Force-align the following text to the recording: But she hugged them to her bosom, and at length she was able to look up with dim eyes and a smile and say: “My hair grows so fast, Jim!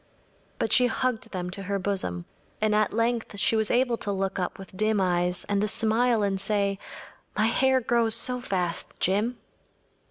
But 0.57 0.73
she 0.73 0.87
hugged 0.87 1.29
them 1.29 1.51
to 1.51 1.61
her 1.61 1.77
bosom, 1.77 2.25
and 2.59 2.73
at 2.73 2.91
length 2.91 3.37
she 3.37 3.55
was 3.55 3.69
able 3.69 3.97
to 3.97 4.11
look 4.11 4.39
up 4.39 4.57
with 4.57 4.75
dim 4.75 4.99
eyes 4.99 5.43
and 5.43 5.63
a 5.63 5.67
smile 5.67 6.23
and 6.23 6.41
say: 6.41 6.79
“My 7.37 7.45
hair 7.45 7.79
grows 7.81 8.15
so 8.15 8.39
fast, 8.39 8.93
Jim! 8.99 9.37